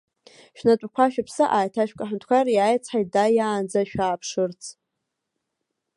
[0.57, 4.61] Шәнатәақәа, шәыԥсы ааиҭашәк, аҳәынҭқар иааицҳаит дааиаанӡа шәааԥшырц.